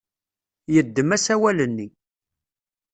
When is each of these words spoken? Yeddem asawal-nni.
Yeddem 0.73 1.09
asawal-nni. 1.15 1.87